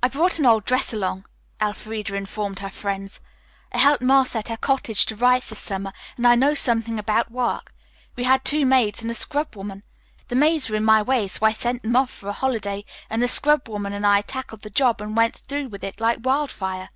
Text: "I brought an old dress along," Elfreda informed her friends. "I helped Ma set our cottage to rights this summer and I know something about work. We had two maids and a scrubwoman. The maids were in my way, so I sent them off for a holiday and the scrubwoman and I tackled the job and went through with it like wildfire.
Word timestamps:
"I 0.00 0.06
brought 0.06 0.38
an 0.38 0.46
old 0.46 0.64
dress 0.64 0.92
along," 0.92 1.24
Elfreda 1.60 2.14
informed 2.14 2.60
her 2.60 2.70
friends. 2.70 3.20
"I 3.72 3.78
helped 3.78 4.00
Ma 4.00 4.22
set 4.22 4.48
our 4.48 4.56
cottage 4.56 5.06
to 5.06 5.16
rights 5.16 5.48
this 5.48 5.58
summer 5.58 5.92
and 6.16 6.24
I 6.24 6.36
know 6.36 6.54
something 6.54 7.00
about 7.00 7.32
work. 7.32 7.74
We 8.14 8.22
had 8.22 8.44
two 8.44 8.64
maids 8.64 9.02
and 9.02 9.10
a 9.10 9.14
scrubwoman. 9.14 9.82
The 10.28 10.36
maids 10.36 10.70
were 10.70 10.76
in 10.76 10.84
my 10.84 11.02
way, 11.02 11.26
so 11.26 11.44
I 11.46 11.52
sent 11.52 11.82
them 11.82 11.96
off 11.96 12.10
for 12.10 12.28
a 12.28 12.32
holiday 12.32 12.84
and 13.10 13.20
the 13.22 13.26
scrubwoman 13.26 13.92
and 13.92 14.06
I 14.06 14.20
tackled 14.20 14.62
the 14.62 14.70
job 14.70 15.00
and 15.00 15.16
went 15.16 15.34
through 15.36 15.66
with 15.70 15.82
it 15.82 15.98
like 16.00 16.18
wildfire. 16.22 16.88